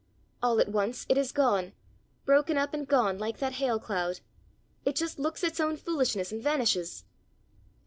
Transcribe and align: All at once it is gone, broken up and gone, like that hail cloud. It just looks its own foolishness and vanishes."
All 0.41 0.59
at 0.59 0.67
once 0.71 1.05
it 1.09 1.15
is 1.19 1.31
gone, 1.31 1.73
broken 2.25 2.57
up 2.57 2.73
and 2.73 2.87
gone, 2.87 3.19
like 3.19 3.37
that 3.37 3.53
hail 3.61 3.77
cloud. 3.79 4.19
It 4.83 4.95
just 4.95 5.19
looks 5.19 5.43
its 5.43 5.59
own 5.59 5.77
foolishness 5.77 6.31
and 6.31 6.41
vanishes." 6.41 7.05